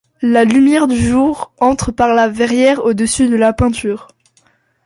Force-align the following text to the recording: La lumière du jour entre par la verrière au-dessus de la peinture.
La 0.23 0.45
lumière 0.45 0.87
du 0.87 0.95
jour 0.95 1.53
entre 1.59 1.91
par 1.91 2.15
la 2.15 2.27
verrière 2.27 2.83
au-dessus 2.83 3.27
de 3.29 3.35
la 3.35 3.53
peinture. 3.53 4.07